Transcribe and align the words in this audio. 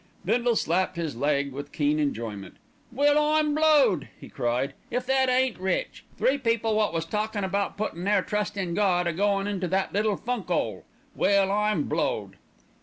Bindle 0.25 0.55
slapped 0.55 0.95
his 0.97 1.15
leg 1.15 1.51
with 1.51 1.71
keen 1.71 1.99
enjoyment. 1.99 2.55
"Well, 2.91 3.23
I'm 3.23 3.53
blowed!" 3.53 4.07
he 4.19 4.29
cried, 4.29 4.73
"if 4.89 5.05
that 5.05 5.29
ain't 5.29 5.59
rich. 5.59 6.05
Three 6.17 6.39
people 6.39 6.73
wot 6.73 6.91
was 6.91 7.05
talkin' 7.05 7.43
about 7.43 7.77
puttin' 7.77 8.03
their 8.05 8.23
trust 8.23 8.57
in 8.57 8.73
Gawd 8.73 9.05
a 9.05 9.13
goin' 9.13 9.45
into 9.45 9.67
that 9.67 9.93
little 9.93 10.17
funk 10.17 10.49
'ole. 10.49 10.85
Well, 11.13 11.51
I'm 11.51 11.83
blowed!" 11.83 12.37